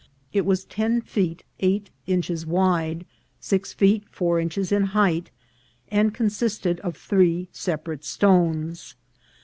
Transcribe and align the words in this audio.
It 0.33 0.47
was 0.47 0.65
ten 0.65 1.01
feet 1.01 1.43
eight 1.59 1.91
inches 2.07 2.43
wide, 2.43 3.05
six 3.39 3.71
feet 3.71 4.03
four 4.09 4.39
inches 4.39 4.71
in 4.71 4.81
height, 4.97 5.29
and 5.89 6.11
consisted 6.11 6.79
of 6.79 6.97
three 6.97 7.49
separate 7.51 8.03
stones. 8.03 8.95